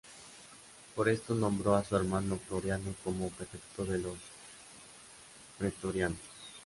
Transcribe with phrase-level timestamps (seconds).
[0.95, 4.17] Por esto nombró a su hermano Floriano como prefecto de los
[5.59, 6.17] pretorianos.